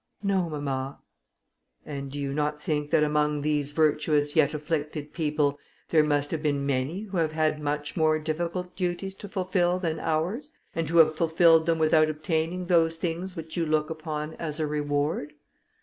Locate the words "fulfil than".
9.29-9.99